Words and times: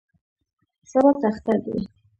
سبا 0.89 1.11
ته 1.19 1.25
اختر 1.31 1.57
دی. 1.65 1.77